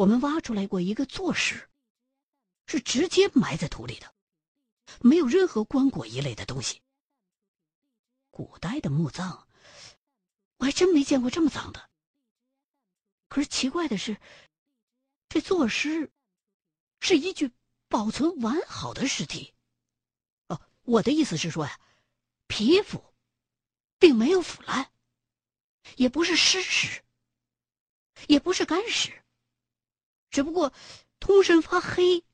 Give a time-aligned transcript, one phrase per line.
[0.00, 1.68] 我们挖出来过一个坐尸，
[2.66, 4.14] 是直接埋在土里的，
[5.02, 6.80] 没有任何棺椁一类的东西。
[8.30, 9.46] 古代的墓葬，
[10.56, 11.90] 我还真没见过这么脏的。
[13.28, 14.18] 可是奇怪的是，
[15.28, 16.10] 这坐尸
[17.00, 17.52] 是一具
[17.86, 19.52] 保存完好的尸体。
[20.46, 21.78] 哦，我的意思是说呀，
[22.46, 23.04] 皮肤
[23.98, 24.90] 并没有腐烂，
[25.96, 27.04] 也不是湿尸，
[28.28, 29.19] 也不是干尸，
[30.30, 30.72] 只不过
[31.18, 32.24] 通身发黑，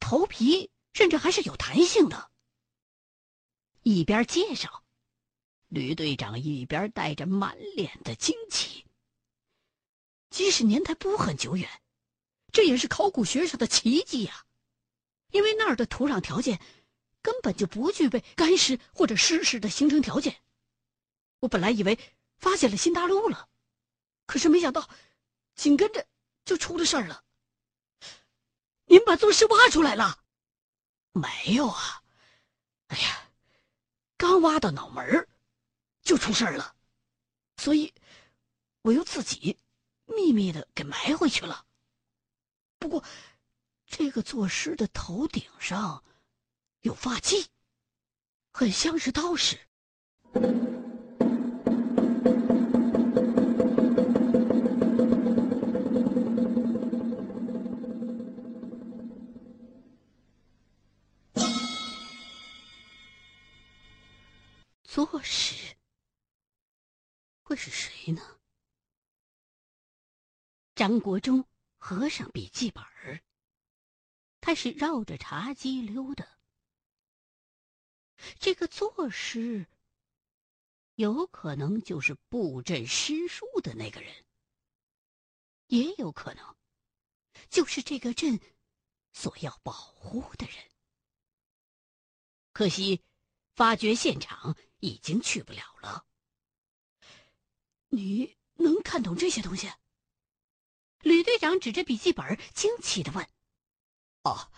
[0.00, 2.30] 头皮甚至还是有弹性的。
[3.82, 4.84] 一边介绍。
[5.68, 8.86] 吕队长一边带着满脸的惊奇。
[10.30, 11.68] 即使年代不很久远，
[12.52, 14.46] 这也是考古学上的奇迹呀！
[15.30, 16.58] 因为那儿的土壤条件
[17.20, 20.40] 根本就不具备干湿或者湿湿的形成条件。
[21.40, 21.98] 我本来以为
[22.38, 23.50] 发现了新大陆了，
[24.24, 24.88] 可是没想到，
[25.54, 26.06] 紧跟着
[26.48, 27.22] 就出了事儿了。
[28.86, 30.24] 您把坐尸挖出来了？
[31.12, 32.02] 没有啊！
[32.86, 33.28] 哎呀，
[34.16, 35.28] 刚挖到脑门。
[36.00, 36.74] 就出事儿了，
[37.58, 37.92] 所以
[38.80, 39.58] 我又自己
[40.06, 41.66] 秘密的给埋回去了。
[42.78, 43.04] 不过，
[43.84, 46.02] 这个作尸的头顶上
[46.80, 47.46] 有发髻，
[48.52, 49.67] 很像是道士。
[65.18, 65.76] 作诗。
[67.42, 68.38] 会是谁呢？
[70.76, 71.44] 张国忠
[71.76, 73.24] 合上笔记本儿，
[74.40, 76.38] 开始绕着茶几溜达。
[78.38, 79.66] 这个作诗，
[80.94, 84.24] 有可能就是布阵施术的那个人，
[85.66, 86.56] 也有可能
[87.50, 88.38] 就是这个镇
[89.10, 90.70] 所要保护的人。
[92.52, 93.02] 可惜，
[93.50, 96.06] 发掘现场已经去不了了。
[97.88, 99.70] 你能看懂这些东西？
[101.02, 103.24] 吕队长指着笔记本，惊奇的问
[104.24, 104.50] ：“哦，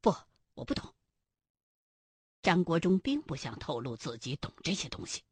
[0.00, 0.14] 不，
[0.54, 0.94] 我不懂。”
[2.42, 5.24] 张国忠并不想透露自己懂这些东西。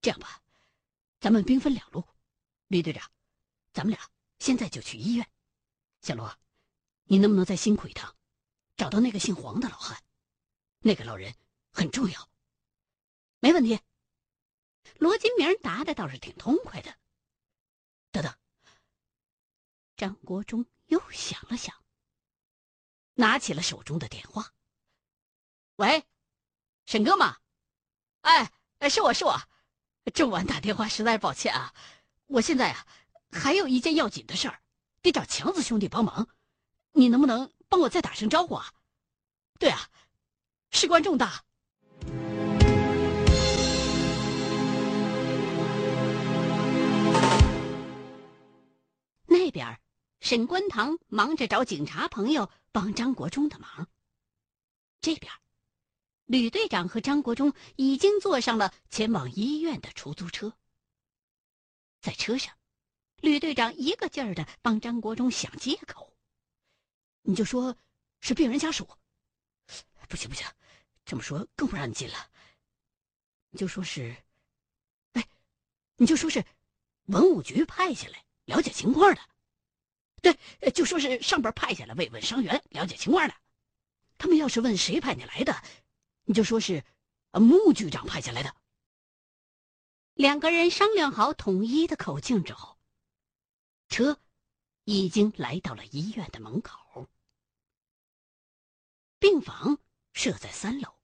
[0.00, 0.42] 这样吧，
[1.20, 2.02] 咱们兵分两路。
[2.68, 3.10] 吕队长，
[3.72, 5.30] 咱们俩现在就去医院。
[6.00, 6.36] 小罗，
[7.04, 8.16] 你能不能再辛苦一趟，
[8.76, 10.02] 找到那个姓黄的老汉？
[10.80, 11.34] 那个老人
[11.70, 12.31] 很重要。
[13.42, 13.80] 没问题。
[15.00, 16.96] 罗金明答的倒是挺痛快的。
[18.12, 18.32] 等等，
[19.96, 21.74] 张国忠又想了想，
[23.14, 24.54] 拿起了手中的电话。
[25.74, 26.06] 喂，
[26.86, 27.38] 沈哥吗？
[28.20, 28.48] 哎，
[28.88, 29.36] 是我是我，
[30.14, 31.74] 这么晚打电话实在抱歉啊。
[32.26, 32.86] 我现在啊，
[33.32, 34.62] 还有一件要紧的事儿，
[35.00, 36.28] 得找强子兄弟帮忙。
[36.92, 38.72] 你能不能帮我再打声招呼啊？
[39.58, 39.90] 对啊，
[40.70, 41.44] 事关重大。
[49.52, 49.80] 边，
[50.18, 53.88] 沈观堂忙着找警察朋友帮张国忠的忙。
[55.00, 55.32] 这边，
[56.24, 60.56] 吕队长和张国忠已经坐上了前往医院的出租车。
[62.00, 62.56] 在车上，
[63.18, 66.16] 吕队长一个劲儿的帮张国忠想借口
[67.22, 67.76] ：“你就说
[68.20, 68.88] 是病人家属，
[70.08, 70.44] 不行不行，
[71.04, 72.30] 这么说更不让你进了。
[73.50, 74.16] 你就说是，
[75.12, 75.28] 哎，
[75.96, 76.44] 你就说是
[77.04, 79.20] 文物局派下来。”了解情况的，
[80.22, 83.34] 对，就说是上边派下来慰问伤员、了解情况的。
[84.16, 85.62] 他们要是问谁派你来的，
[86.24, 86.84] 你就说是
[87.32, 88.54] 穆局长派下来的。
[90.14, 92.78] 两个人商量好统一的口径之后，
[93.88, 94.20] 车
[94.84, 97.08] 已经来到了医院的门口。
[99.18, 99.78] 病房
[100.12, 100.94] 设在三楼，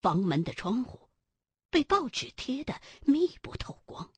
[0.00, 1.08] 房门的窗户
[1.70, 4.12] 被报纸贴得密不透光。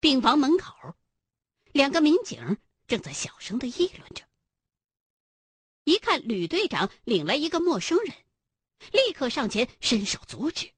[0.00, 0.96] 病房门口，
[1.74, 4.24] 两个民警正在小声的议论着。
[5.82, 8.14] 一看吕队长领来一个陌生人，
[8.92, 10.72] 立刻上前伸手阻止。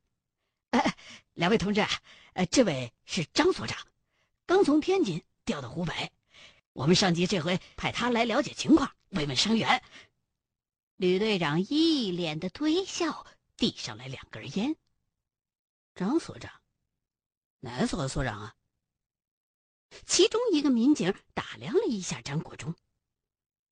[0.71, 0.97] 哎，
[1.35, 1.87] 两位同志，
[2.33, 3.87] 呃，这位是张所长，
[4.47, 6.13] 刚从天津调到湖北，
[6.73, 9.85] 我们上级这回派他来了解情况，慰问伤员。
[10.97, 13.27] 吕队长一脸的推笑，
[13.59, 14.75] 递上来两根烟。
[15.95, 16.51] 张所长，
[17.61, 18.55] 哪所的所长啊？
[20.07, 22.75] 其中一个民警打量了一下张国忠，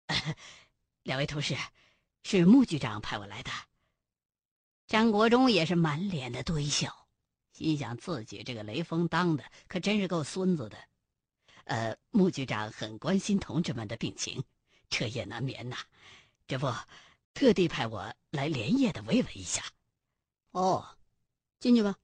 [1.02, 1.56] 两位同事，
[2.22, 3.50] 是穆局长派我来的。
[4.86, 7.08] 张国忠也是满脸的堆笑，
[7.52, 10.78] 心想自己这个雷锋当的可真是够孙子的。
[11.64, 14.44] 呃，穆局长很关心同志们的病情，
[14.90, 15.78] 彻夜难眠呐。
[16.46, 16.70] 这不，
[17.32, 19.64] 特地派我来连夜的慰问一下。
[20.50, 20.98] 哦，
[21.58, 21.96] 进去吧。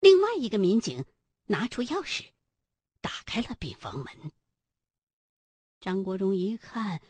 [0.00, 1.04] 另外一个民警
[1.44, 2.30] 拿出钥匙，
[3.08, 4.30] 打开了病房门。
[5.80, 7.00] 张国忠一看，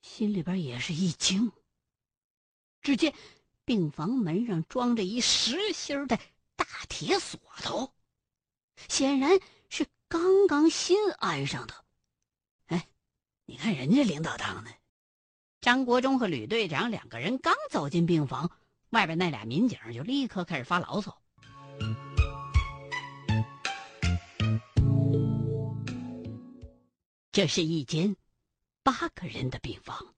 [0.00, 1.52] 心里边也是一惊。
[2.80, 3.14] 只见
[3.66, 6.18] 病房门上装着一实心的
[6.56, 7.92] 大铁锁头，
[8.88, 9.38] 显然
[9.68, 11.84] 是刚刚新安上的。
[12.68, 12.88] 哎，
[13.44, 14.70] 你看人家领导当的。
[15.60, 18.50] 张国忠和吕队长两个人刚走进病房，
[18.90, 21.20] 外边那俩民警就立刻开始发牢骚。
[27.36, 28.16] 这是一间
[28.82, 30.14] 八个人的病房，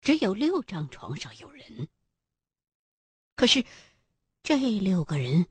[0.00, 1.90] 只有六张床上有人。
[3.36, 3.66] 可是
[4.42, 5.46] 这六个人，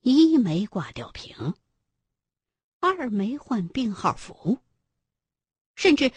[0.00, 1.52] 一没挂吊瓶，
[2.80, 4.62] 二没换病号服，
[5.74, 6.10] 甚至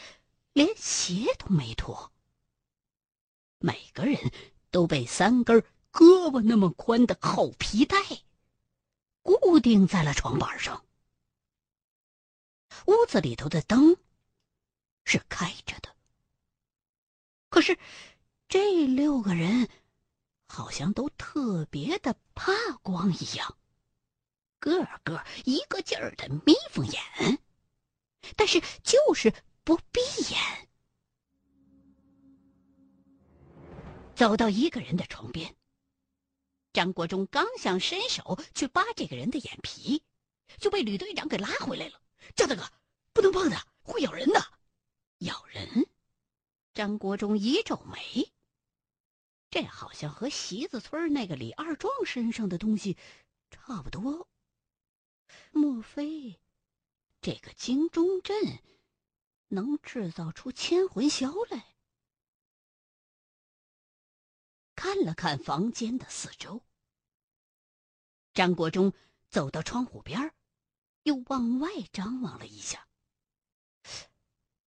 [0.53, 2.13] 连鞋都没脱。
[3.57, 4.31] 每个人
[4.69, 5.59] 都被三根
[5.91, 7.97] 胳膊那么宽的厚皮带
[9.21, 10.85] 固定在了床板上。
[12.87, 13.97] 屋子里头的灯
[15.03, 15.95] 是开着的，
[17.49, 17.77] 可是
[18.47, 19.69] 这六个人
[20.47, 22.51] 好像都特别的怕
[22.81, 23.57] 光一样，
[24.59, 27.39] 个个一个劲儿的眯缝眼，
[28.35, 29.33] 但是就是
[29.63, 30.01] 不闭
[30.31, 30.69] 眼。
[34.15, 35.55] 走到一个人的床边，
[36.73, 40.03] 张国忠刚想伸手去扒这个人的眼皮，
[40.59, 41.99] 就被吕队长给拉回来了。
[42.35, 42.71] 张大哥，
[43.13, 44.39] 不能碰他，会咬人的。
[45.19, 45.87] 咬人？
[46.73, 48.31] 张国忠一皱眉，
[49.49, 52.97] 这好像和席子村那个李二壮身上的东西
[53.49, 54.27] 差不多。
[55.51, 56.39] 莫非
[57.21, 58.59] 这个京中镇
[59.49, 61.75] 能制造出千魂销来？
[64.75, 66.63] 看了看房间的四周，
[68.33, 68.93] 张国忠
[69.29, 70.33] 走到窗户边儿。
[71.03, 72.87] 又往外张望了一下，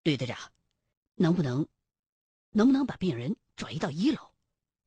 [0.04, 0.38] 吕队长，
[1.16, 1.68] 能不能，
[2.52, 4.34] 能不能把病人转移到一楼，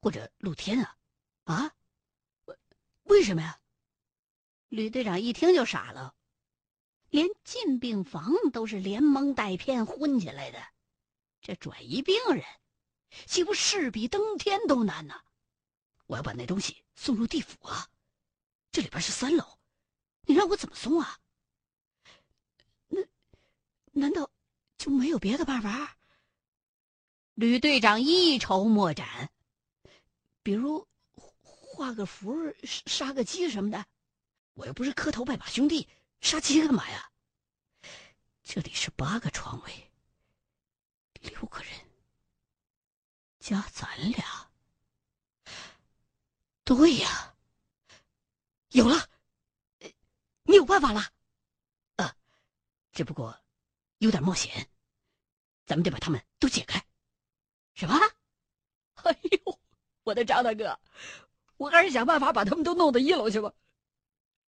[0.01, 0.97] 或者露天啊？
[1.45, 1.75] 啊？
[2.45, 2.59] 为
[3.05, 3.61] 为什么呀？
[4.69, 6.15] 吕队长一听就傻了，
[7.11, 10.63] 连进病房都是连蒙带骗混起来的，
[11.41, 12.45] 这转移病人，
[13.27, 15.21] 岂不是比登天都难呢？
[16.07, 17.91] 我要把那东西送入地府啊！
[18.71, 19.59] 这里边是三楼，
[20.23, 21.19] 你让我怎么送啊？
[23.93, 24.31] 难道
[24.77, 25.97] 就没有别的办法？
[27.35, 29.31] 吕队长一筹莫展。
[30.43, 30.87] 比如
[31.41, 32.35] 画个符、
[32.65, 33.87] 杀个鸡什么的。
[34.55, 35.89] 我又不是磕头拜把兄弟，
[36.21, 37.11] 杀鸡干嘛呀？
[38.43, 39.91] 这里是八个床位，
[41.23, 41.71] 六个人
[43.41, 44.51] 加咱俩。
[46.65, 47.35] 对呀，
[48.71, 49.09] 有了，
[50.43, 51.01] 你有办法了。
[51.97, 52.15] 啊，
[52.93, 53.39] 只不过。
[54.03, 54.69] 有点冒险，
[55.65, 56.85] 咱们得把他们都解开。
[57.75, 57.95] 什么？
[59.05, 59.61] 哎呦，
[60.03, 60.81] 我的张大哥，
[61.57, 63.55] 我还是想办法把他们都弄到一楼去吧。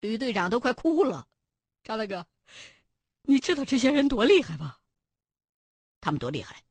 [0.00, 1.28] 吕队长都快哭了。
[1.84, 2.26] 张大哥，
[3.22, 4.76] 你知道这些人多厉害吗？
[6.00, 6.64] 他们多厉害，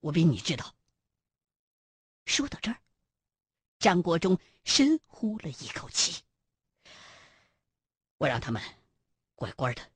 [0.00, 0.76] 我比你知道。
[2.26, 2.76] 说到这儿，
[3.78, 6.22] 张国忠深呼了一口气。
[8.18, 8.62] 我让他们
[9.34, 9.90] 乖乖的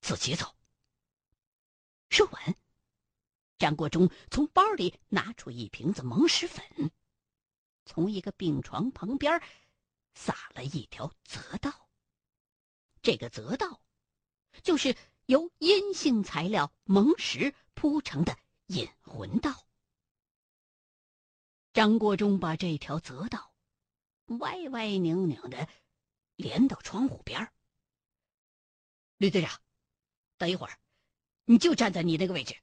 [0.00, 0.54] 自己走。
[2.08, 2.56] 说完，
[3.58, 6.90] 张国忠从包里拿出一瓶子蒙石粉，
[7.84, 9.42] 从一个病床旁边
[10.14, 11.88] 撒了一条泽道。
[13.02, 13.80] 这个泽道，
[14.62, 14.96] 就是
[15.26, 18.36] 由阴性材料蒙石铺成的
[18.66, 19.66] 引魂道。
[21.72, 23.52] 张国忠把这条泽道
[24.40, 25.68] 歪歪拧拧的
[26.34, 27.52] 连到窗户边
[29.18, 29.60] 吕队长，
[30.36, 30.78] 等一会儿。
[31.48, 32.54] 你就站在你那个位置，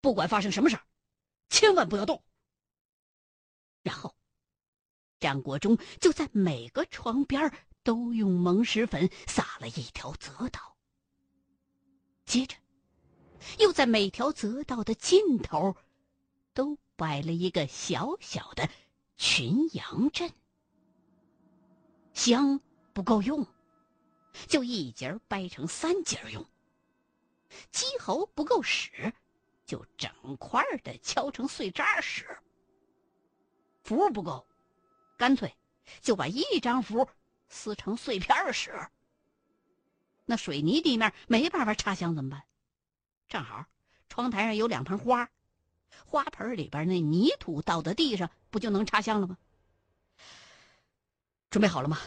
[0.00, 0.82] 不管发生什么事儿，
[1.50, 2.24] 千万不要动。
[3.82, 4.16] 然后，
[5.20, 10.78] 张国忠就在每个床边都用蒙石粉撒了一条泽道，
[12.24, 12.56] 接着，
[13.58, 15.76] 又在每条泽道的尽头，
[16.54, 18.66] 都摆了一个小小的
[19.18, 20.32] 群羊阵。
[22.14, 22.58] 香
[22.94, 23.46] 不够用，
[24.48, 26.42] 就一节掰成三节用。
[27.70, 29.12] 鸡喉不够使，
[29.64, 32.24] 就整块的敲成碎渣使；
[33.82, 34.46] 符不够，
[35.16, 35.56] 干脆
[36.00, 37.08] 就把一张符
[37.48, 38.88] 撕成碎片使。
[40.24, 42.42] 那水泥地面没办法插香怎么办？
[43.28, 43.66] 正好
[44.08, 45.30] 窗台上有两盆花，
[46.04, 49.38] 花盆里边那泥土倒在地上，不就能插香了吗？
[51.50, 51.98] 准备好了吗？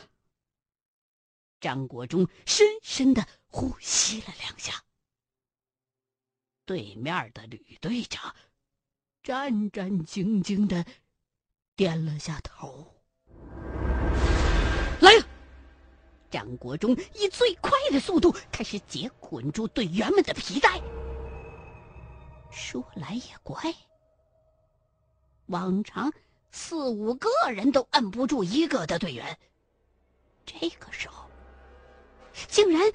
[1.61, 4.83] 张国忠深深的呼吸了两下。
[6.69, 8.35] 对面的吕队长
[9.23, 10.85] 战战兢兢的
[11.75, 12.93] 点了下头。
[15.01, 15.25] 来了！
[16.29, 20.79] 张国忠以最快的速度开始解捆住队员们的皮带。
[22.51, 23.73] 说来也怪，
[25.47, 26.13] 往常
[26.51, 29.39] 四五个人都摁不住一个的队员，
[30.45, 31.27] 这个时候
[32.47, 32.93] 竟然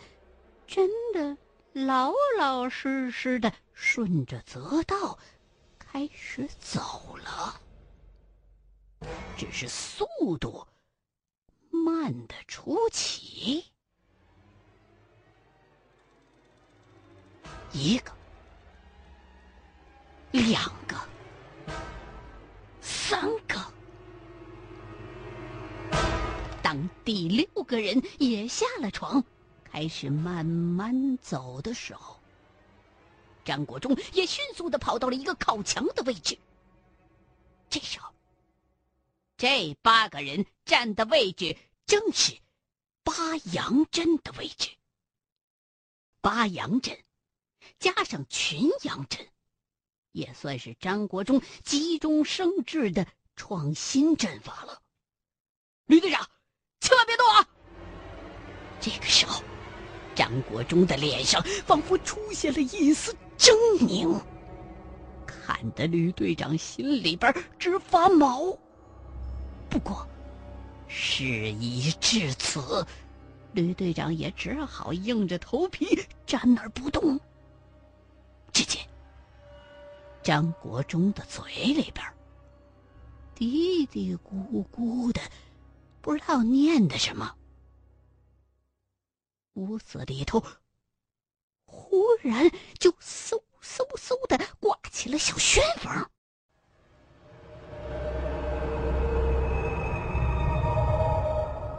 [0.64, 1.37] 真的
[1.73, 5.19] 老老实实的顺着泽道
[5.78, 7.61] 开始走了，
[9.37, 10.07] 只是速
[10.38, 10.66] 度。
[11.71, 13.62] 慢的出奇，
[17.73, 18.11] 一个，
[20.33, 20.97] 两个，
[22.81, 23.61] 三个。
[26.62, 29.23] 当第六个人也下了床，
[29.62, 32.19] 开始慢慢走的时候，
[33.45, 36.39] 张国忠也迅速的跑到了一个靠墙的位置。
[37.69, 38.13] 这时候，
[39.37, 41.57] 这八个人站的位置。
[41.87, 42.33] 正是
[43.03, 44.71] 八阳阵的位置。
[46.23, 46.99] 八阳阵
[47.79, 49.29] 加上群阳阵，
[50.13, 54.81] 也算是张国忠急中生智的创新阵法了。
[55.85, 56.27] 吕队长，
[56.81, 57.47] 千万别动啊！
[58.81, 59.43] 这个时候，
[60.15, 64.21] 张国忠的脸上仿佛出现了一丝狰狞，
[65.26, 68.57] 看得吕队长心里边直发毛。
[69.69, 70.07] 不过。
[70.87, 72.87] 事已至此，
[73.53, 77.19] 吕队长也只好硬着头皮站那儿不动。
[78.53, 78.87] 只见
[80.23, 82.07] 张国忠的嘴里边
[83.35, 85.21] 嘀嘀咕咕的，
[86.00, 87.35] 不知道念的什么。
[89.55, 90.41] 屋子里头
[91.95, 95.93] 忽然就嗖嗖嗖的刮起了小旋风。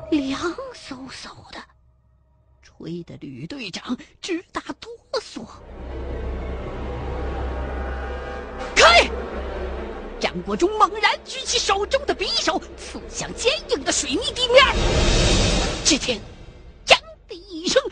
[0.09, 0.39] 凉
[0.73, 1.61] 飕飕的，
[2.61, 5.45] 吹得吕队长直打哆嗦。
[8.73, 9.09] 开！
[10.17, 14.63] 张国忠猛然举起手中的匕首，刺向坚硬的水泥地面。
[15.83, 16.21] 只听
[16.87, 17.83] “锵”的一声，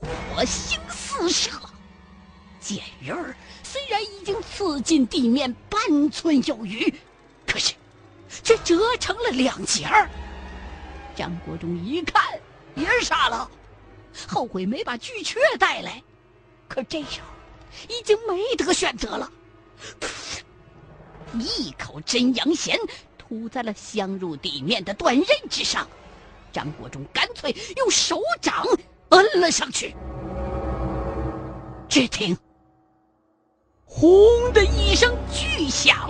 [0.00, 1.50] 火星四射，
[2.72, 6.90] 剑刃儿虽然已经刺进地面半寸有余，
[7.46, 7.74] 可是
[8.42, 10.08] 却折成了两截儿。
[11.14, 12.22] 张国忠一看
[12.74, 13.50] 也傻了，
[14.26, 16.02] 后悔没把巨阙带来。
[16.66, 17.26] 可这时候
[17.90, 19.30] 已经没得选择了，
[21.34, 22.78] 一口真阳弦
[23.18, 25.86] 吐在了镶入地面的断刃之上。
[26.50, 28.64] 张国忠干脆用手掌
[29.10, 29.94] 摁了上去。
[31.86, 32.34] 只听
[33.94, 34.10] “轰”
[34.54, 36.08] 的一声巨响，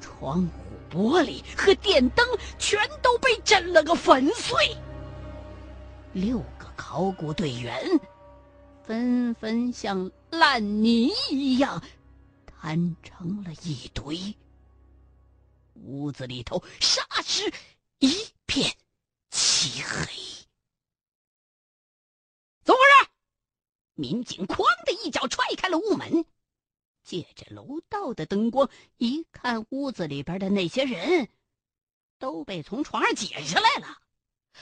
[0.00, 0.50] 窗户。
[0.88, 2.26] 玻璃和电灯
[2.58, 4.74] 全都被震了个粉碎，
[6.14, 8.00] 六个考古队员
[8.82, 11.82] 纷纷像烂泥一样
[12.46, 14.34] 摊成了一堆。
[15.74, 17.52] 屋子里头霎时
[17.98, 18.14] 一
[18.46, 18.72] 片
[19.30, 20.06] 漆黑。
[22.64, 23.10] 怎么回事？
[23.96, 26.24] 民警哐的一脚踹开了屋门。
[27.06, 31.28] 借着楼道的灯光，一看屋子里边的那些人，
[32.18, 33.96] 都被从床上解下来了，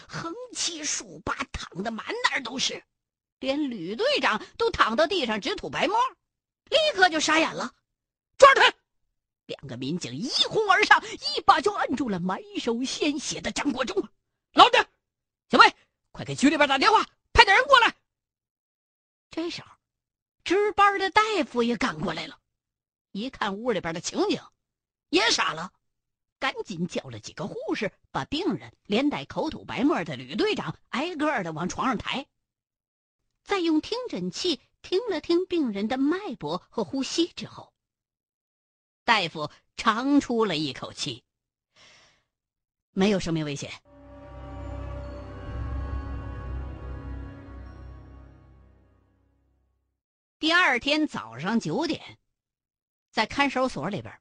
[0.06, 2.84] 横七竖八躺的满哪儿都是，
[3.40, 5.96] 连吕队长都躺到地上直吐白沫，
[6.68, 7.72] 立刻就傻眼了。
[8.36, 8.70] 抓他！
[9.46, 14.06] 两个民警一哄而上，一把就按住了满手鲜血的张国忠。
[14.52, 14.86] 老实，
[15.48, 15.74] 小魏，
[16.12, 17.96] 快给局里边打电话，派点人过来。
[19.30, 19.73] 这时候。
[20.44, 22.38] 值班的大夫也赶过来了，
[23.12, 24.42] 一看屋里边的情景，
[25.08, 25.72] 也傻了，
[26.38, 32.26] 赶紧叫了几个护士，把病人连带口吐白沫的吕队长挨个的往床上抬，
[33.42, 37.72] 再用听诊器听了听病人的脉搏和呼吸之后，
[39.02, 41.24] 大夫长出了一口气，
[42.90, 43.72] 没有生命危险。
[50.44, 52.18] 第二天早上九点，
[53.10, 54.20] 在看守所里边，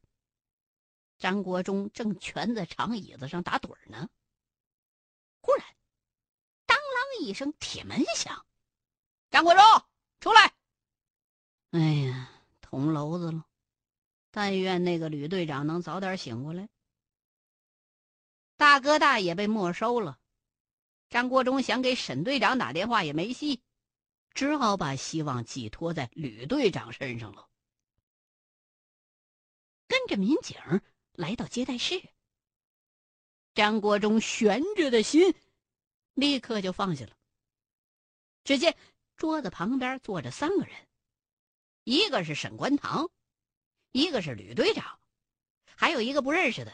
[1.17, 4.07] 张国忠正蜷在长椅子上打盹呢。
[5.41, 5.65] 忽然，
[6.65, 8.45] 当啷一声，铁门响，
[9.31, 9.61] 张国忠，
[10.21, 10.53] 出来！
[11.71, 12.29] 哎呀，
[12.61, 13.45] 捅娄子了！
[14.31, 16.69] 但愿那个吕队长能早点醒过来。
[18.55, 20.21] 大哥大也被没收了，
[21.09, 23.61] 张国忠想给沈队长打电话也没戏，
[24.33, 27.49] 只好把希望寄托在吕队长身上了。
[29.87, 30.57] 跟着民警
[31.13, 32.01] 来到接待室，
[33.53, 35.35] 张国忠悬着的心
[36.13, 37.15] 立刻就放下了。
[38.43, 38.75] 只见
[39.15, 40.87] 桌子旁边坐着三个人，
[41.83, 43.09] 一个是沈观堂。
[43.95, 44.99] 一个是吕队长，
[45.75, 46.71] 还有一个不认识的。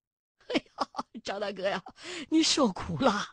[0.48, 0.88] 哎呀，
[1.22, 1.84] 张大哥呀，
[2.30, 3.26] 你受苦了！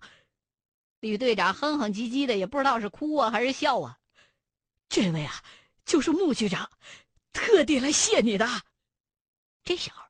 [1.00, 4.00] 吕队长哼哼唧唧的，也不知道是哭啊还是笑啊。
[4.89, 5.44] 这位啊，
[5.86, 6.70] 就是穆局长，
[7.32, 8.48] 特地来谢你的。
[9.63, 10.03] 这时候，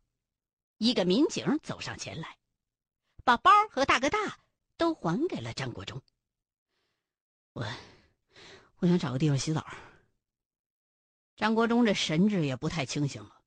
[0.77, 2.38] 一个民警走上前来，
[3.24, 4.39] 把包和大哥大
[4.77, 6.01] 都还给了张国忠。
[7.53, 7.67] 我，
[8.77, 9.67] 我想找个地方洗澡。
[11.36, 13.41] 张国忠这神志也不太清醒了。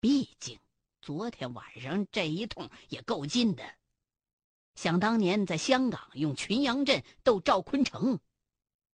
[0.00, 0.58] 毕竟
[1.02, 3.75] 昨天晚上这一通也够劲的。
[4.76, 8.20] 想当年在香港用群羊阵斗赵坤城，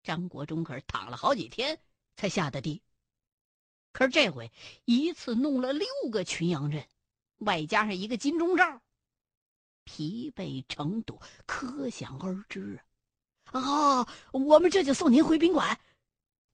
[0.03, 1.79] 张国忠可是躺了好几天
[2.15, 2.81] 才下的地。
[3.91, 4.51] 可是这回
[4.85, 6.87] 一次弄了六个群羊阵，
[7.39, 8.79] 外加上一个金钟罩，
[9.83, 12.79] 疲惫程度可想而知
[13.45, 13.59] 啊！
[13.59, 15.77] 啊，我们这就送您回宾馆。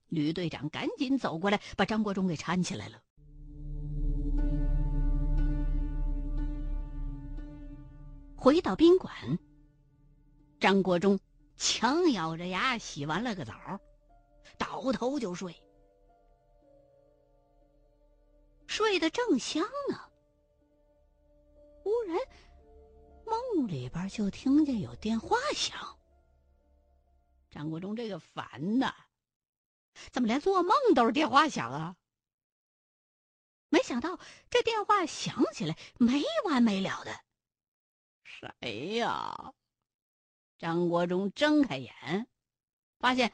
[0.08, 3.02] 吕队长赶紧走过来，把张国忠给搀起来了。
[8.40, 9.36] 回到宾馆，
[10.60, 11.18] 张国忠
[11.56, 13.80] 强咬着牙洗完了个澡，
[14.56, 15.60] 倒头就睡。
[18.68, 19.98] 睡得正香呢，
[21.82, 22.16] 忽然
[23.26, 25.98] 梦里边就听见有电话响。
[27.50, 28.94] 张国忠这个烦呐！
[30.12, 31.96] 怎么连做梦都是电话响啊？
[33.68, 37.27] 没想到这电话响起来没完没了的。
[38.28, 39.54] 谁呀？
[40.58, 42.28] 张国忠睁开眼，
[42.98, 43.32] 发现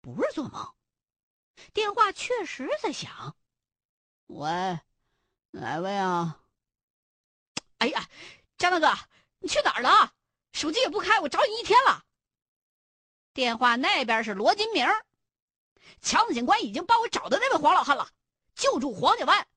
[0.00, 0.74] 不是做梦，
[1.72, 3.36] 电话确实在响。
[4.28, 4.78] 喂，
[5.50, 6.40] 哪位啊？
[7.78, 8.08] 哎呀，
[8.56, 8.98] 张大哥，
[9.40, 10.14] 你去哪儿了？
[10.52, 12.04] 手机也不开，我找你一天了。
[13.34, 14.86] 电话那边是罗金明。
[16.00, 18.08] 强子警官已经帮我找到那位黄老汉了，
[18.54, 19.48] 就住黄家湾，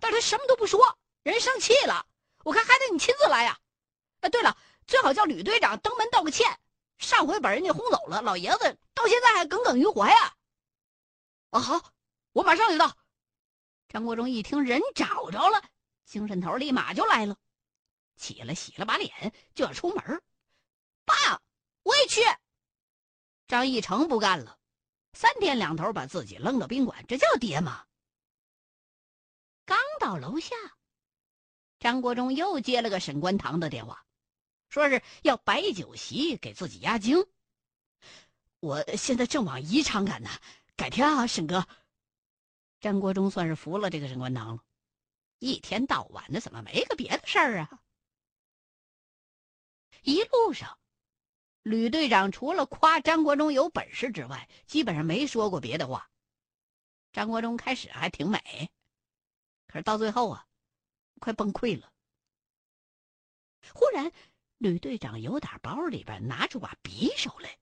[0.00, 2.06] 但是他什么都不说，人生气了。
[2.42, 3.60] 我看还得你亲自来呀。
[4.24, 4.56] 哎，对了，
[4.86, 6.58] 最好叫吕队长登门道个歉，
[6.96, 10.34] 上回把人家轰走了，老爷子到现在还耿耿于怀啊。
[11.50, 11.92] 哦，好，
[12.32, 12.96] 我马上就到。
[13.86, 15.62] 张国忠一听人找着了，
[16.06, 17.36] 精神头立马就来了，
[18.16, 20.22] 起来洗了把脸就要出门。
[21.04, 21.14] 爸，
[21.82, 22.22] 我也去。
[23.46, 24.58] 张义成不干了。
[25.12, 27.84] 三天两头把自己扔到宾馆，这叫爹吗？
[29.66, 30.56] 刚到楼下，
[31.78, 34.04] 张国忠又接了个沈观堂的电话，
[34.74, 37.24] 说是要摆酒席给自己压惊。
[38.58, 40.28] 我现在正往宜昌赶呢，
[40.74, 41.68] 改天啊，沈哥。
[42.80, 44.64] 张国忠算是服了这个沈关堂了，
[45.38, 47.82] 一天到晚的怎么没个别的事儿啊？
[50.02, 50.76] 一路上。
[51.62, 56.10] 吕队长除了夸张国忠有本事之外，基本上没说过别的话。
[57.12, 58.72] 张国忠开始还挺美，
[59.68, 60.48] 可是到最后啊，
[61.20, 61.92] 快崩溃了。
[63.72, 64.12] 忽然，
[64.64, 67.58] 吕队长由打包里边拿出把匕首来，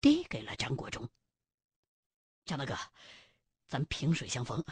[0.00, 1.06] 递给了张国忠。
[2.46, 2.74] 张大哥，
[3.68, 4.64] 咱萍水相逢，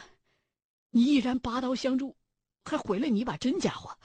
[0.89, 2.17] 你毅然拔刀相助，
[2.65, 3.95] 还毁了你一把真家伙，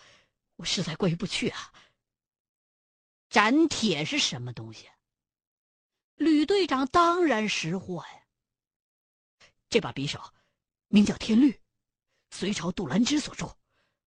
[0.57, 1.73] 我实在过意不去啊。
[3.31, 4.91] 斩铁是什么东西？
[6.17, 8.27] 吕队长当然识货呀。
[9.71, 10.21] 这把匕首
[10.89, 11.59] 名叫天律，
[12.29, 13.51] 隋朝杜兰之所铸，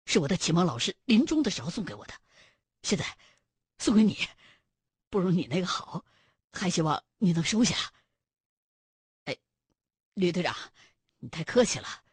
[0.08, 2.22] 是我的启蒙老师临终的时候送给我的。
[2.84, 3.17] 现在
[3.80, 4.15] 送给你，
[5.10, 6.06] 不如你那个好，
[6.52, 7.76] 还希望你能收下。
[9.26, 9.38] 哎，
[10.13, 10.56] 吕队长，
[11.19, 12.04] 你太客气了。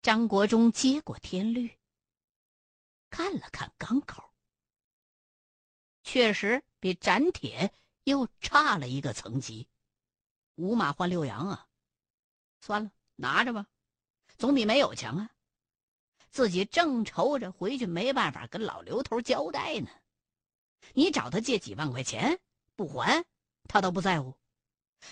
[0.00, 1.76] 张国忠接过天律，
[3.10, 4.32] 看了看钢口。
[6.04, 9.68] 确实比斩铁又差了一个层级，
[10.54, 11.68] 五马换六羊啊！
[12.60, 13.66] 算了，拿着吧，
[14.38, 15.30] 总比没有强啊！
[16.38, 19.88] 自己正愁着回去没办法跟老刘头交代呢。
[20.94, 22.38] 你找他借几万块钱
[22.76, 23.24] 不还，
[23.64, 24.36] 他都不在乎；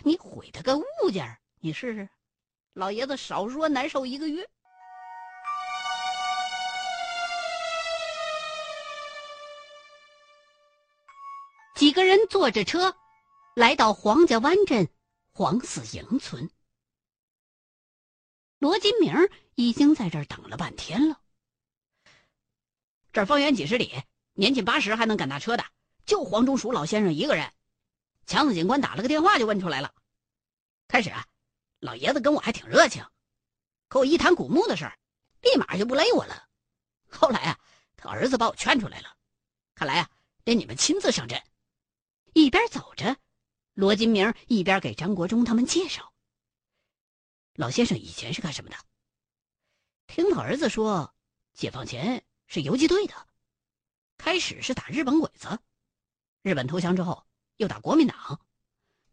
[0.05, 2.09] 你毁他个物件，你试试，
[2.75, 4.49] 老爷子少说难受一个月。
[11.75, 12.95] 几个人坐着车，
[13.57, 14.89] 来到黄家湾镇
[15.33, 16.49] 黄四营村。
[18.59, 19.15] 罗金明
[19.55, 21.21] 已经在这儿等了半天了。
[23.13, 25.65] 这儿方圆几十里，年近八十还能赶大车的，
[26.07, 27.53] 就黄忠淑老先生一个人。
[28.27, 29.95] 强子警官打了个电话就问出来了。
[30.89, 31.27] 开始啊，
[31.81, 33.05] 老爷子跟我还挺热情，
[33.89, 34.99] 可我一谈古墓的事儿，
[35.43, 36.49] 立马就不勒我了。
[37.11, 37.61] 后来啊，
[37.97, 39.17] 他儿子把我劝出来了。
[39.75, 40.11] 看来啊，
[40.45, 41.41] 得你们亲自上阵。
[42.33, 43.17] 一边走着，
[43.75, 46.13] 罗金明一边给张国忠他们介绍。
[47.57, 48.77] 老先生以前是干什么的？
[50.07, 51.15] 听他儿子说，
[51.55, 53.29] 解放前是游击队的，
[54.19, 55.59] 开始是打日本鬼子，
[56.43, 58.41] 日本投降之后又打国民党，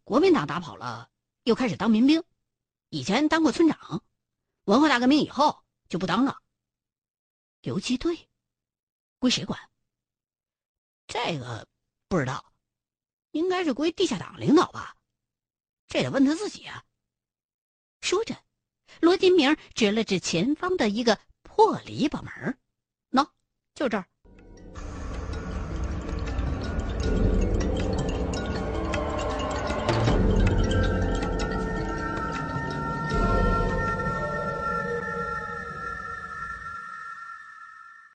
[0.04, 1.10] 国民党打跑了，
[1.44, 2.22] 又开始当民兵，
[2.90, 4.04] 以前当过村长，
[4.66, 6.42] 文化大革命以后就不当了。
[7.62, 8.30] 游击队
[9.20, 9.58] 归谁管？
[11.08, 11.66] 这个
[12.10, 12.54] 不知道，
[13.32, 14.98] 应该是归地下党领导吧，
[15.88, 16.84] 这得问他自己啊。
[18.04, 18.36] 说着，
[19.00, 22.60] 罗金明指了指前方的一个破篱笆门，
[23.12, 23.30] 喏，
[23.74, 24.06] 就这儿。